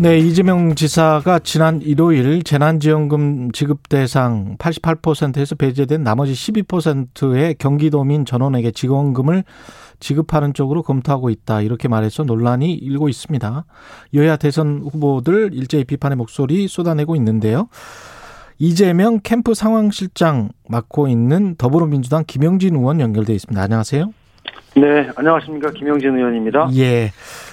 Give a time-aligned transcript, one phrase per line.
[0.00, 9.42] 네, 이재명 지사가 지난 일요일 재난지원금 지급 대상 88%에서 배제된 나머지 12%의 경기도민 전원에게 지원금을
[9.98, 11.62] 지급하는 쪽으로 검토하고 있다.
[11.62, 13.64] 이렇게 말해서 논란이 일고 있습니다.
[14.14, 17.68] 여야 대선 후보들 일제히 비판의 목소리 쏟아내고 있는데요.
[18.60, 23.60] 이재명 캠프 상황실장 맡고 있는 더불어민주당 김영진 의원 연결돼 있습니다.
[23.60, 24.12] 안녕하세요.
[24.76, 25.72] 네, 안녕하십니까.
[25.72, 26.70] 김영진 의원입니다.
[26.76, 27.10] 예.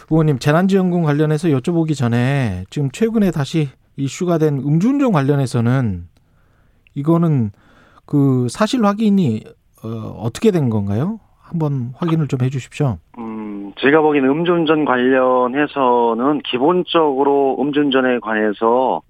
[0.09, 6.07] 의원님, 재난지원금 관련해서 여쭤보기 전에 지금 최근에 다시 이슈가 된 음주운전 관련해서는
[6.93, 7.51] 이거는
[8.05, 9.43] 그 사실 확인이
[9.83, 9.87] 어,
[10.19, 11.19] 어떻게 된 건가요?
[11.39, 12.97] 한번 확인을 좀 해주십시오.
[13.17, 19.01] 음, 제가 보기에는 음주운전 관련해서는 기본적으로 음주운전에 관해서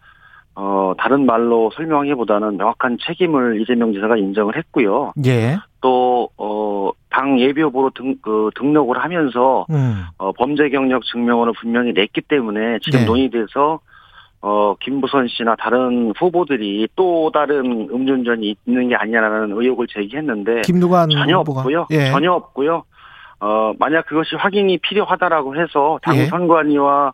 [0.56, 5.12] 어, 다른 말로 설명하기보다는 명확한 책임을 이재명 지사가 인정을 했고요.
[5.26, 5.58] 예.
[5.82, 10.06] 또, 어, 당 예비후보로 등, 그, 등록을 하면서, 음.
[10.18, 13.06] 어, 범죄 경력 증명원을 분명히 냈기 때문에 지금 네.
[13.06, 13.80] 논의돼서,
[14.42, 21.40] 어, 김부선 씨나 다른 후보들이 또 다른 음주운전이 있는 게 아니냐라는 의혹을 제기했는데, 김두관 전혀
[21.40, 21.88] 후보가 없고요.
[21.92, 22.12] 예.
[22.12, 22.84] 전혀 없고요.
[23.42, 26.26] 어, 만약 그것이 확인이 필요하다라고 해서 당 예.
[26.28, 27.12] 선관위와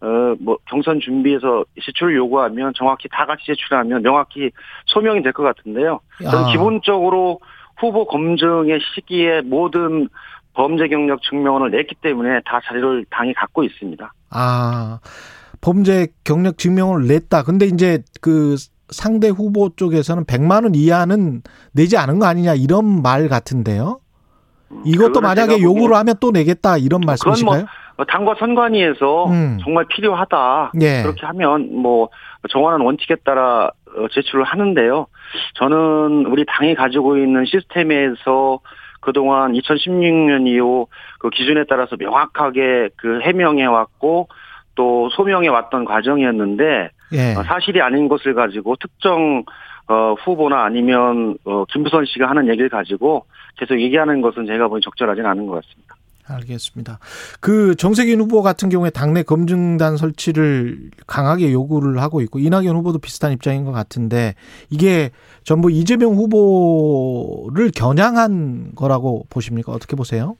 [0.00, 4.50] 어, 뭐, 경선 준비해서 제출을 요구하면 정확히 다 같이 제출하면 명확히
[4.86, 6.00] 소명이 될 것 같은데요.
[6.22, 6.52] 저는 아.
[6.52, 7.40] 기본적으로
[7.78, 10.08] 후보 검증의 시기에 모든
[10.54, 14.12] 범죄 경력 증명원을 냈기 때문에 다 자료를 당이 갖고 있습니다.
[14.30, 15.00] 아,
[15.60, 17.42] 범죄 경력 증명을 냈다.
[17.42, 18.56] 근데 이제 그
[18.90, 23.98] 상대 후보 쪽에서는 100만 원 이하는 내지 않은 거 아니냐 이런 말 같은데요.
[24.84, 27.62] 이것도 만약에 요구를 하면 또 내겠다 이런 말씀이신가요?
[27.62, 27.66] 어,
[28.04, 29.58] 당과 선관위에서 음.
[29.62, 30.72] 정말 필요하다.
[30.80, 31.02] 예.
[31.02, 32.08] 그렇게 하면 뭐
[32.50, 35.06] 정하는 원칙에 따라 어, 제출을 하는데요.
[35.54, 38.60] 저는 우리 당이 가지고 있는 시스템에서
[39.00, 40.88] 그동안 2016년 이후
[41.18, 44.28] 그 기준에 따라서 명확하게 그 해명해 왔고
[44.74, 47.34] 또 소명해 왔던 과정이었는데 예.
[47.34, 49.44] 어, 사실이 아닌 것을 가지고 특정
[49.88, 53.24] 어, 후보나 아니면 어, 김부선 씨가 하는 얘기를 가지고
[53.56, 55.94] 계속 얘기하는 것은 제가 보기 적절하진 않은 것 같습니다.
[56.28, 56.98] 알겠습니다.
[57.40, 63.32] 그 정세균 후보 같은 경우에 당내 검증단 설치를 강하게 요구를 하고 있고 이낙연 후보도 비슷한
[63.32, 64.34] 입장인 것 같은데
[64.70, 65.10] 이게
[65.44, 69.72] 전부 이재명 후보를 겨냥한 거라고 보십니까?
[69.72, 70.36] 어떻게 보세요?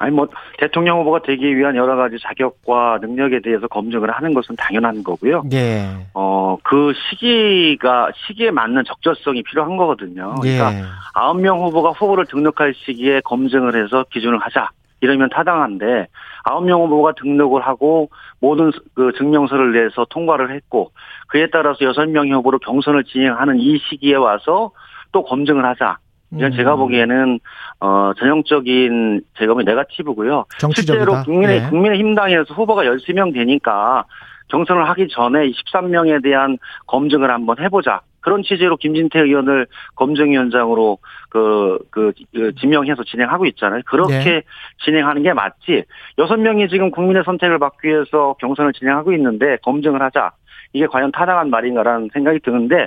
[0.00, 0.26] 아니 뭐
[0.58, 5.42] 대통령 후보가 되기 위한 여러 가지 자격과 능력에 대해서 검증을 하는 것은 당연한 거고요.
[5.52, 5.90] 예.
[6.14, 10.34] 어그 시기가 시기에 맞는 적절성이 필요한 거거든요.
[10.40, 10.82] 그러니까 예.
[11.12, 14.70] 아홉 명 후보가 후보를 등록할 시기에 검증을 해서 기준을 하자
[15.00, 16.06] 이러면 타당한데
[16.44, 20.92] 아홉 명 후보가 등록을 하고 모든 그 증명서를 내서 통과를 했고
[21.28, 24.72] 그에 따라서 여섯 명의 후보로 경선을 진행하는 이 시기에 와서
[25.12, 25.98] 또 검증을 하자.
[26.32, 26.56] 이건 음.
[26.56, 27.40] 제가 보기에는
[27.80, 30.44] 어 전형적인 제가 보기 네가티브고요.
[30.58, 30.92] 정치적이다.
[30.92, 31.68] 실제로 국민의 예.
[31.68, 34.04] 국민의힘 당에서 후보가 13명 되니까
[34.48, 38.00] 경선을 하기 전에 13명에 대한 검증을 한번 해보자.
[38.20, 39.66] 그런 취지로 김진태 의원을
[39.96, 40.98] 검증위원장으로
[41.28, 43.82] 그, 그, 그 지명해서 진행하고 있잖아요.
[43.86, 44.42] 그렇게 네.
[44.84, 45.84] 진행하는 게 맞지.
[46.18, 50.32] 여섯 명이 지금 국민의 선택을 받기 위해서 경선을 진행하고 있는데 검증을 하자.
[50.72, 52.86] 이게 과연 타당한 말인가라는 생각이 드는데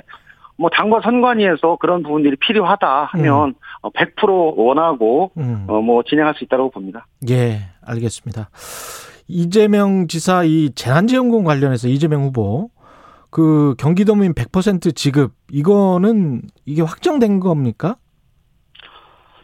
[0.56, 5.64] 뭐 당과 선관위에서 그런 부분들이 필요하다 하면 어, 100% 원하고 음.
[5.68, 7.06] 어, 뭐 진행할 수 있다고 봅니다.
[7.28, 8.50] 예, 알겠습니다.
[9.26, 12.70] 이재명 지사 이 재난지원금 관련해서 이재명 후보
[13.34, 17.96] 그 경기도민 100% 지급 이거는 이게 확정된 겁니까?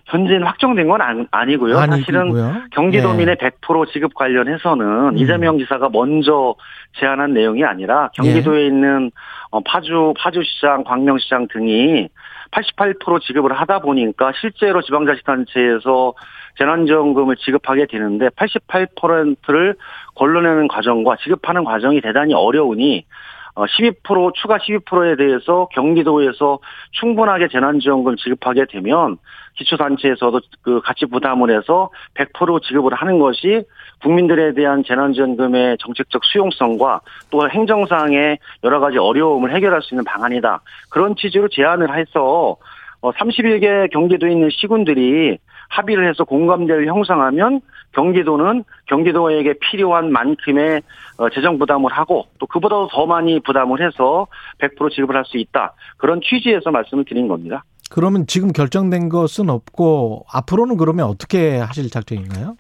[0.06, 1.74] 현재는 확정된 건 아니, 아니고요.
[1.74, 2.54] 사실은 아니고요.
[2.70, 3.48] 경기도민의 예.
[3.48, 5.18] 100% 지급 관련해서는 음.
[5.18, 6.54] 이재명 지사가 먼저
[7.00, 9.10] 제안한 내용이 아니라 경기도에 있는
[9.50, 12.10] 어, 파주 파주시장, 광명시장 등이
[12.52, 16.14] 88% 지급을 하다 보니까 실제로 지방자치단체에서
[16.58, 19.74] 재난지원금을 지급하게 되는데 88%를
[20.14, 26.58] 걸러내는 과정과 지급하는 과정이 대단히 어려우니 어, 12% 추가 12%에 대해서 경기도에서
[26.92, 29.18] 충분하게 재난지원금 지급하게 되면
[29.56, 33.62] 기초단체에서도 그 같이 부담을 해서 100% 지급을 하는 것이
[34.02, 40.62] 국민들에 대한 재난지원금의 정책적 수용성과 또 행정상의 여러 가지 어려움을 해결할 수 있는 방안이다.
[40.88, 42.56] 그런 취지로 제안을 해서
[43.02, 45.38] 어, 31개 경기도에 있는 시군들이
[45.70, 47.60] 합의를 해서 공감대를 형성하면
[47.92, 50.82] 경기도는 경기도에게 필요한 만큼의
[51.16, 54.26] 어, 재정 부담을 하고 또 그보다도 더 많이 부담을 해서
[54.58, 55.74] 100% 지급을 할 수 있다.
[55.96, 57.62] 그런 취지에서 말씀을 드린 겁니다.
[57.90, 62.56] 그러면 지금 결정된 것은 없고 앞으로는 그러면 어떻게 하실 작정인가요?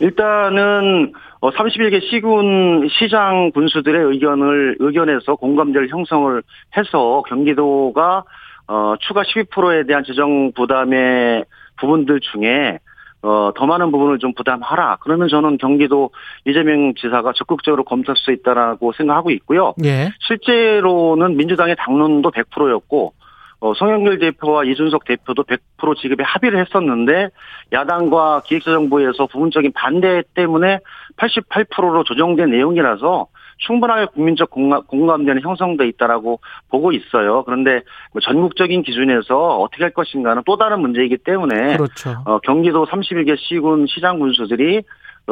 [0.00, 6.42] 일단은 31개 어, 시군 시장 군수들의 의견을 의견에서 공감대를 형성을
[6.76, 8.24] 해서 경기도가
[8.68, 11.44] 어 추가 12%에 대한 재정 부담의
[11.76, 12.78] 부분들 중에
[13.22, 14.98] 어, 더 많은 부분을 좀 부담하라.
[15.00, 16.10] 그러면 저는 경기도
[16.44, 19.74] 이재명 지사가 적극적으로 검토할 수 있다라고 생각하고 있고요.
[19.84, 20.12] 예.
[20.20, 23.14] 실제로는 민주당의 당론도 100%였고
[23.58, 27.30] 어, 송영길 대표와 이준석 대표도 100% 지급에 합의를 했었는데
[27.72, 30.78] 야당과 기획재정부에서 부분적인 반대 때문에
[31.16, 33.26] 88%로 조정된 내용이라서
[33.58, 37.42] 충분하게 국민적 공감, 대는 형성돼 있다라고 보고 있어요.
[37.44, 37.82] 그런데
[38.12, 42.16] 뭐 전국적인 기준에서 어떻게 할 것인가는 또 다른 문제이기 때문에 그렇죠.
[42.24, 44.82] 어, 경기도 31개 시군 시장 군수들이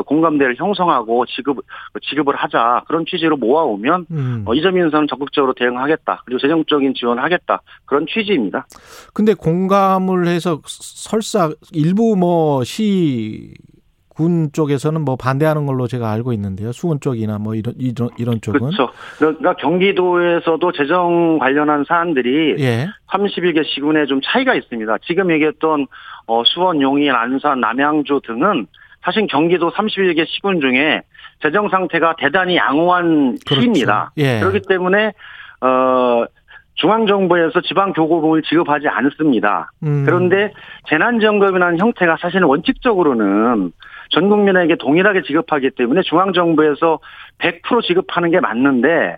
[0.06, 1.58] 공감대를 형성하고 지급
[2.02, 4.44] 지급을 하자 그런 취지로 모아오면 음.
[4.44, 8.66] 어, 이점 인사는 적극적으로 대응하겠다 그리고 재정적인 지원하겠다 그런 취지입니다.
[9.12, 13.54] 근데 공감을 해서 설사 일부 뭐 시
[14.14, 16.70] 군 쪽에서는 뭐 반대하는 걸로 제가 알고 있는데요.
[16.72, 18.88] 수원 쪽이나 뭐 이런 이런 이런 쪽은 그렇죠.
[19.18, 22.88] 그러니까 경기도에서도 재정 관련한 사안들이 예.
[23.08, 24.98] 31개 시군에 좀 차이가 있습니다.
[25.04, 25.86] 지금 얘기했던
[26.26, 28.66] 어 수원, 용인, 안산, 남양주 등은
[29.02, 31.02] 사실 경기도 31개 시군 중에
[31.42, 33.60] 재정 상태가 대단히 양호한 그렇죠.
[33.60, 34.12] 시입니다.
[34.16, 34.38] 예.
[34.38, 35.12] 그렇기 때문에
[35.60, 36.24] 어
[36.76, 39.70] 중앙정부에서 지방교고금을 지급하지 않습니다.
[39.82, 40.04] 음.
[40.04, 40.52] 그런데
[40.88, 43.72] 재난지원금이라는 형태가 사실은 원칙적으로는
[44.10, 46.98] 전 국민에게 동일하게 지급하기 때문에 중앙정부에서
[47.38, 49.16] 100% 지급하는 게 맞는데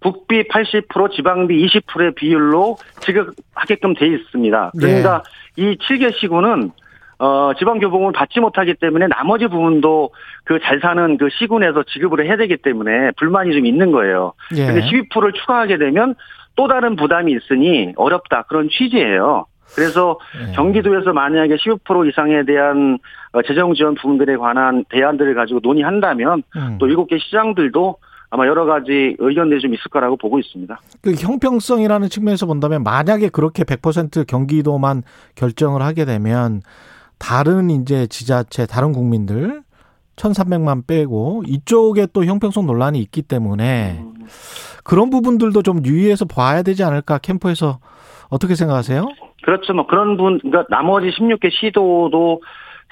[0.00, 4.72] 국비 80% 지방비 20%의 비율로 지급하게끔 돼 있습니다.
[4.78, 5.22] 그러니까
[5.56, 5.72] 네.
[5.72, 6.70] 이 7개 시군은
[7.20, 10.10] 어, 지방교복을 받지 못하기 때문에 나머지 부분도
[10.44, 14.34] 그 잘 사는 그 시군에서 지급을 해야 되기 때문에 불만이 좀 있는 거예요.
[14.56, 14.66] 예.
[14.66, 16.14] 근데 12%를 추가하게 되면
[16.54, 18.42] 또 다른 부담이 있으니 어렵다.
[18.42, 19.46] 그런 취지예요.
[19.74, 20.52] 그래서 네.
[20.52, 22.98] 경기도에서 만약에 15% 이상에 대한
[23.32, 26.76] 어, 재정 지원 부분들에 관한 대안들을 가지고 논의한다면 음.
[26.78, 27.96] 또 7개 시장들도
[28.30, 30.78] 아마 여러 가지 의견들이 좀 있을 거라고 보고 있습니다.
[31.00, 35.02] 그 형평성이라는 측면에서 본다면 만약에 그렇게 100% 경기도만
[35.34, 36.60] 결정을 하게 되면
[37.18, 39.62] 다른 이제 지자체, 다른 국민들
[40.16, 44.26] 1,300만 빼고 이쪽에 또 형평성 논란이 있기 때문에 음.
[44.84, 47.78] 그런 부분들도 좀 유의해서 봐야 되지 않을까 캠프에서
[48.28, 49.06] 어떻게 생각하세요?
[49.42, 49.72] 그렇죠.
[49.74, 52.42] 뭐 그런 분, 그러니까 나머지 16개 시도도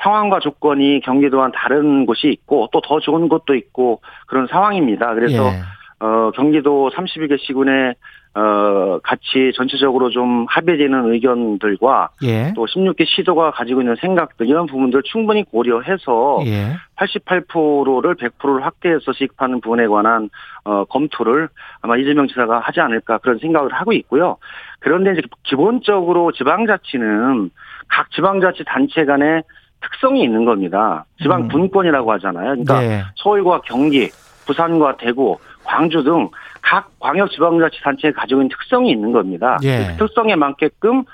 [0.03, 5.15] 상황과 조건이 경기도와 다른 곳이 있고 또 더 좋은 곳도 있고 그런 상황입니다.
[5.15, 5.61] 그래서 예.
[5.99, 7.95] 어 경기도 31개 시군에
[8.37, 12.53] 어, 같이 전체적으로 좀 합의되는 의견들과 예.
[12.55, 16.77] 또 16개 시도가 가지고 있는 생각들 이런 부분들 충분히 고려해서 예.
[16.97, 20.29] 88%를 100%를 확대해서 시급하는 부분에 관한
[20.65, 21.49] 어, 검토를
[21.81, 24.37] 아마 이재명 지사가 하지 않을까 그런 생각을 하고 있고요.
[24.81, 27.51] 그런데 이제 기본적으로 지방자치는
[27.89, 29.45] 각 지방자치 단체 간의
[29.81, 31.07] 특성이 있는 겁니다.
[31.23, 31.49] 지방 음.
[31.49, 32.49] 분권이라고 하잖아요.
[32.51, 33.03] 그러니까 네.
[33.15, 34.11] 서울과 경기,
[34.47, 36.31] 부산과 대구, 광주 등
[36.67, 39.57] 각 광역지방자치단체에 가지고 있는 특성이 있는 겁니다.
[39.63, 39.95] 예.
[39.97, 41.05] 그 특성에 맞게끔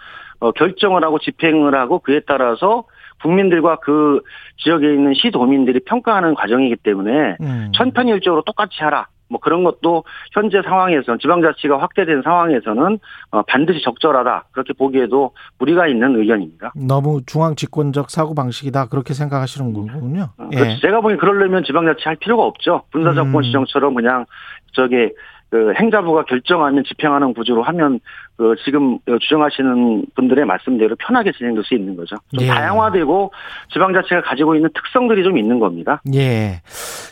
[0.40, 2.84] 어, 결정을 하고 집행을 하고 그에 따라서
[3.20, 4.22] 국민들과 그
[4.56, 7.70] 지역에 있는 시도민들이 평가하는 과정이기 때문에 음.
[7.74, 9.06] 천편일적으로 똑같이 하라.
[9.32, 12.98] 뭐 그런 것도 현재 상황에서는 지방자치가 확대된 상황에서는
[13.30, 16.74] 어, 반드시 적절하다 그렇게 보기에도 무리가 있는 의견입니다.
[16.76, 20.28] 너무 중앙 집권적 사고 방식이다 그렇게 생각하시는 거군요.
[20.36, 20.56] 어, 예.
[20.56, 20.80] 그렇죠.
[20.80, 22.82] 제가 보기 그러려면 지방자치 할 필요가 없죠.
[22.92, 23.42] 분사정권 음.
[23.42, 24.26] 시정처럼 그냥
[24.74, 25.10] 저기
[25.48, 28.00] 그 행자부가 결정하면 집행하는 구조로 하면
[28.36, 32.16] 그 지금 주장하시는 분들의 말씀대로 편하게 진행될 수 있는 거죠.
[32.34, 32.48] 좀 예.
[32.48, 33.32] 다양화되고
[33.72, 36.00] 지방자치가 가지고 있는 특성들이 좀 있는 겁니다.
[36.14, 36.62] 예.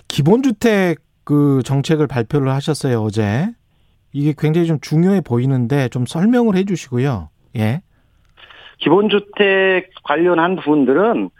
[0.08, 3.48] 기본주택 그 정책을 발표를 하셨어요, 어제.
[4.12, 7.28] 이게 굉장히 좀 중요해 보이는데 좀 설명을 해 주시고요.
[7.56, 7.82] 예.
[8.78, 11.30] 기본주택 관련한 부분들은,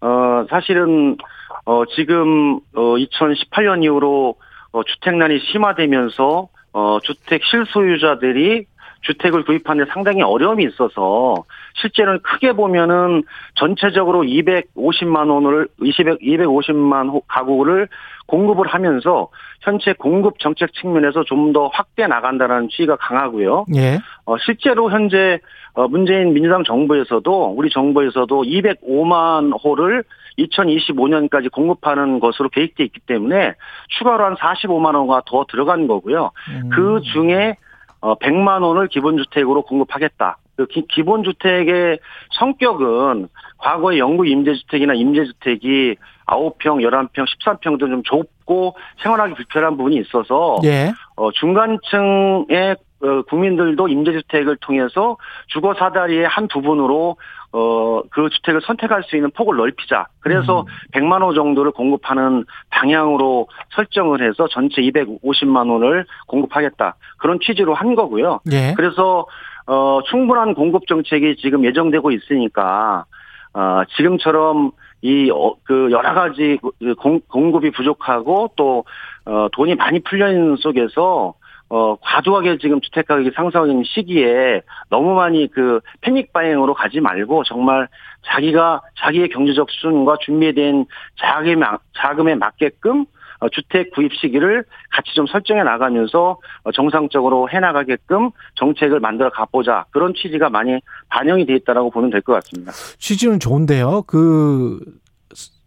[0.00, 1.16] 어, 사실은,
[1.64, 4.36] 어, 지금, 어, 2018년 이후로,
[4.72, 8.66] 어, 주택난이 심화되면서, 어, 주택 실소유자들이
[9.02, 11.44] 주택을 구입하는 데 상당히 어려움이 있어서
[11.80, 13.22] 실제로는 크게 보면은
[13.54, 17.88] 전체적으로 250만 원을 200, 250만 가구를
[18.26, 19.28] 공급을 하면서
[19.60, 23.66] 현재 공급 정책 측면에서 좀 더 확대 나간다는 취지가 강하고요.
[23.76, 23.98] 예.
[24.24, 25.38] 어, 실제로 현재
[25.74, 30.04] 어, 문재인 민주당 정부에서도 우리 정부에서도 205만 호를
[30.38, 33.54] 2025년까지 공급하는 것으로 계획돼 있기 때문에
[33.98, 36.30] 추가로 한 45만 원가 더 들어간 거고요.
[36.50, 36.70] 음.
[36.70, 37.56] 그 중에
[38.00, 40.38] 어 100만 원을 기본주택으로 공급하겠다.
[40.56, 41.98] 그 기, 본 주택의
[42.38, 45.96] 성격은 과거의 영구 임대주택이나 임대주택이
[46.26, 50.92] 9평, 11평, 13평 등좀 좁고 생활하기 불편한 부분이 있어서 예.
[51.16, 57.16] 어, 중간층의 어, 국민들도 임대주택을 통해서 주거 사다리의 한 부분으로
[57.52, 60.06] 어, 그 주택을 선택할 수 있는 폭을 넓히자.
[60.20, 60.66] 그래서 음.
[60.92, 66.96] 100만 호 정도를 공급하는 방향으로 설정을 해서 전체 250만 원을 공급하겠다.
[67.18, 68.40] 그런 취지로 한 거고요.
[68.52, 68.74] 예.
[68.76, 69.26] 그래서
[69.66, 73.04] 어, 충분한 공급 정책이 지금 예정되고 있으니까
[73.52, 78.84] 어, 지금처럼 이, 어, 그, 여러 가지 그 공, 공급이 부족하고 또,
[79.24, 81.34] 어, 돈이 많이 풀려 있는 속에서
[81.68, 87.88] 어, 과도하게 지금 주택 가격이 상승하는 시기에 너무 많이 그 패닉 바잉으로 가지 말고 정말
[88.26, 90.86] 자기가 자기의 경제적 수준과 준비된
[91.20, 93.04] 자금에, 자금에 맞게끔 어,
[93.52, 100.14] 주택 구입 시기를 같이 좀 설정해 나가면서 어, 정상적으로 해 나가게끔 정책을 만들어 가보자 그런
[100.14, 100.78] 취지가 많이
[101.10, 102.72] 반영이 돼 있다라고 보면 될 것 같습니다.
[102.98, 104.02] 취지는 좋은데요.
[104.06, 104.80] 그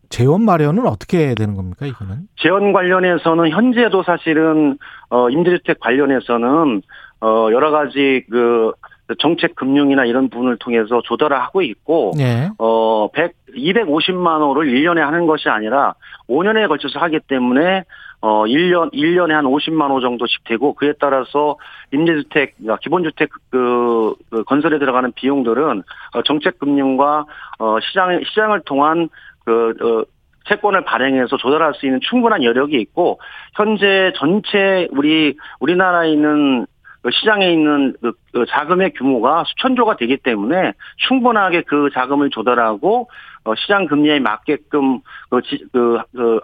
[0.09, 2.27] 재원 마련은 어떻게 되는 겁니까, 이거는?
[2.41, 4.77] 재원 관련해서는 현재도 사실은,
[5.09, 6.81] 어, 임대주택 관련해서는,
[7.21, 8.71] 어, 여러 가지 그,
[9.17, 12.49] 정책 금융이나 이런 부분을 통해서 조달을 하고 있고, 네.
[12.59, 15.95] 어, 100, 250만 호를 1년에 하는 것이 아니라
[16.27, 17.83] 5년에 걸쳐서 하기 때문에,
[18.21, 21.57] 어, 1년, 1년에 한 50만 호 정도씩 되고, 그에 따라서
[21.91, 27.25] 임대주택, 그러니까 기본주택 그, 그 건설에 들어가는 비용들은, 어, 정책 금융과,
[27.59, 29.09] 어, 시장, 시장을 통한
[29.45, 33.19] 그, 어, 채권을 발행해서 조달할 수 있는 충분한 여력이 있고
[33.55, 36.78] 현재 전체 우리 우리나라에 있는 그
[37.11, 40.73] 시장에 있는 그, 그 자금의 규모가 수천조가 되기 때문에
[41.07, 43.09] 충분하게 그 자금을 조달하고
[43.45, 45.39] 어, 시장 금리에 맞게끔 그,
[45.71, 46.39] 그, 그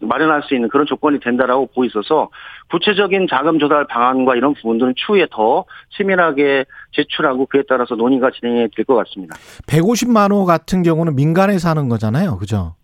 [0.00, 2.30] 마련할 수 있는 그런 조건이 된다라고 보이셔서
[2.70, 8.84] 구체적인 자금 조달 방안과 이런 부분들은 추후에 더 치밀하게 제출하고 그에 따라서 논의가 진행이 될
[8.86, 9.36] 것 같습니다.
[9.66, 12.74] 150만 호 같은 경우는 민간에서 하는 거잖아요, 그죠?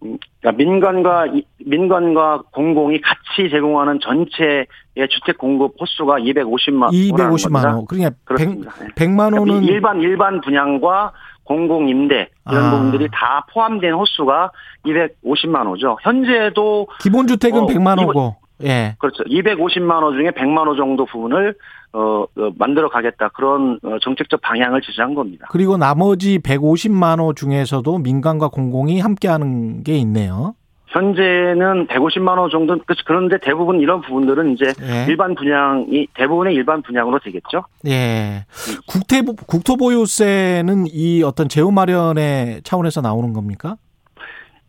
[0.00, 1.26] 그러니까 민간과
[1.66, 4.66] 민간과 공공이 같이 제공하는 전체의
[5.10, 7.84] 주택 공급 호수가 250만 250만 호.
[7.84, 12.70] 그러니까 100, 100만 호는 그러니까 일반 일반 분양과 공공 임대 이런 아.
[12.70, 14.52] 부분들이 다 포함된 호수가
[14.84, 15.96] 250만 호죠.
[16.02, 18.36] 현재도 기본 주택은 어, 100만 호고.
[18.62, 18.96] 예.
[18.98, 19.22] 그렇죠.
[19.24, 21.54] 250만 호 중에 100만 호 정도 부분을
[21.92, 25.46] 어, 어, 만들어 가겠다 그런 어, 정책적 방향을 제시한 겁니다.
[25.50, 30.54] 그리고 나머지 150만 호 중에서도 민간과 공공이 함께 하는 게 있네요.
[30.96, 35.04] 현재는 150만 호 정도 그런데 대부분 이런 부분들은 이제 예.
[35.06, 37.64] 일반 분양이 대부분의 일반 분양으로 되겠죠.
[37.86, 38.46] 예.
[38.88, 43.76] 국태 국토보유세는 이 어떤 재원 마련의 차원에서 나오는 겁니까?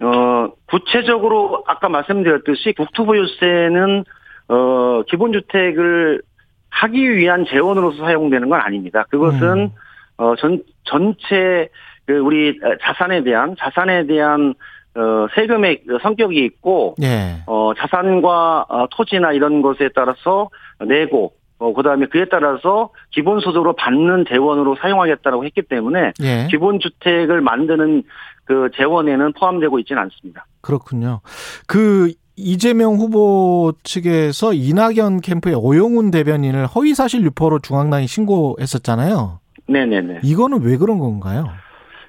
[0.02, 4.04] 어 구체적으로 아까 말씀드렸듯이 국토보유세는
[4.50, 6.22] 어 기본주택을
[6.70, 9.06] 하기 위한 재원으로서 사용되는 건 아닙니다.
[9.10, 9.70] 그것은 음.
[10.18, 11.70] 어 전 전체
[12.06, 14.54] 그 우리 자산에 대한 자산에 대한
[14.96, 17.44] 어 세금의 성격이 있고 예.
[17.46, 24.26] 어 자산과 어, 토지나 이런 것에 따라서 내고 어, 그 다음에 그에 따라서 기본소득으로 받는
[24.30, 26.48] 재원으로 사용하겠다라고 했기 때문에 예.
[26.50, 28.04] 기본주택을 만드는
[28.46, 30.46] 그 재원에는 포함되고 있지는 않습니다.
[30.62, 31.22] 그렇군요.
[31.68, 39.40] 그 이재명 후보 측에서 이낙연 캠프의 오영훈 대변인을 허위사실 유포로 중앙당이 신고했었잖아요.
[39.68, 40.22] 네네네.
[40.24, 41.50] 이거는 왜 그런 건가요?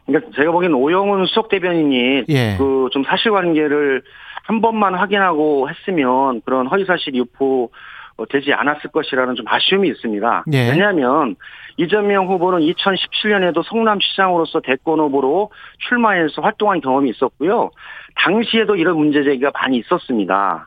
[0.07, 2.57] 그러니까 제가 보기엔 오영훈 수석 대변인이 예.
[2.57, 4.03] 그좀 사실관계를
[4.45, 7.71] 한 번만 확인하고 했으면 그런 허위사실 유포
[8.31, 10.45] 되지 않았을 것이라는 좀 아쉬움이 있습니다.
[10.53, 10.71] 예.
[10.71, 11.37] 왜냐하면
[11.77, 15.53] 이재명 후보는 2017년에도 성남시장으로서 대권 후보로
[15.89, 17.71] 출마해서 활동한 경험이 있었고요.
[18.17, 20.67] 당시에도 이런 문제 제기가 많이 있었습니다.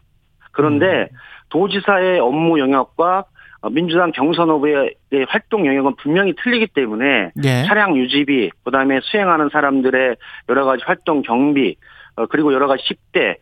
[0.52, 1.18] 그런데 음.
[1.50, 3.26] 도지사의 업무 영역과
[3.70, 4.96] 민주당 경선 후보의
[5.28, 7.64] 활동 영역은 분명히 틀리기 때문에 예.
[7.68, 10.16] 차량 유지비, 그다음에 수행하는 사람들의
[10.50, 11.76] 여러 가지 활동 경비,
[12.16, 13.38] 어, 그리고 여러 가지 식대,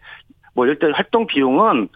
[0.53, 1.87] 뭐 이럴 때 활동 비용은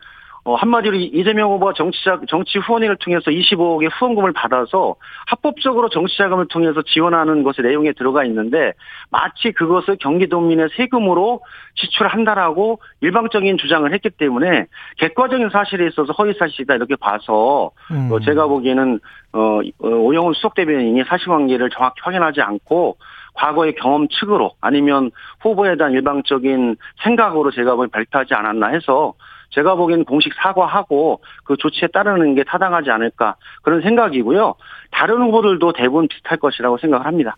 [0.45, 4.95] 어, 한마디로 이재명 후보가 정치자, 정치 후원회를 통해서 25억의 후원금을 받아서
[5.27, 8.73] 합법적으로 정치자금을 통해서 지원하는 것의 내용에 들어가 있는데
[9.09, 11.41] 마치 그것을 경기도민의 세금으로
[11.75, 14.65] 지출한다라고 일방적인 주장을 했기 때문에
[14.97, 18.12] 객관적인 사실에 있어서 허위사실이다 이렇게 봐서 음.
[18.12, 19.00] 어, 제가 보기에는
[19.31, 22.97] 어, 어, 오영훈 수석 대변인이 사실관계를 정확히 확인하지 않고
[23.35, 25.09] 과거의 경험 측으로 아니면
[25.39, 29.13] 후보에 대한 일방적인 생각으로 제가 보기 발표하지 않았나 해서
[29.53, 34.55] 제가 보기에는 공식 사과하고 그 조치에 따르는 게 타당하지 않을까 그런 생각이고요.
[34.91, 37.36] 다른 후보들도 대부분 비슷할 것이라고 생각을 합니다.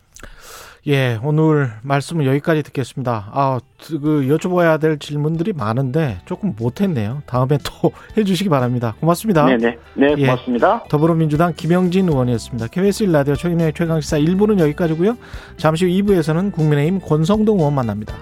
[0.88, 3.31] 예, 오늘 말씀은 여기까지 듣겠습니다.
[3.31, 7.24] 아, 그 여쭤봐야 될 질문들이 많은데 조금 못했네요.
[7.25, 8.93] 다음에 또 해주시기 바랍니다.
[9.00, 9.45] 고맙습니다.
[9.45, 9.77] 네네.
[9.95, 10.81] 네, 예, 고맙습니다.
[10.86, 12.67] 예, 더불어민주당 김영진 의원이었습니다.
[12.67, 15.17] KBS 1라디오 최근의 최강시사 1부는 여기까지고요.
[15.57, 18.13] 잠시 후 2부에서는 국민의힘 권성동 의원 만납니다.